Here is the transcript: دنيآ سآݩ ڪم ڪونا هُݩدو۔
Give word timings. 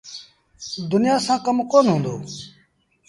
دنيآ 0.91 1.15
سآݩ 1.25 1.43
ڪم 1.45 1.57
ڪونا 1.71 1.93
هُݩدو۔ 1.95 2.15